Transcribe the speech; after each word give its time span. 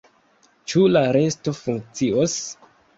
Ĉu 0.73 0.87
la 0.95 1.05
resto 1.19 1.57
funkcios? 1.61 2.41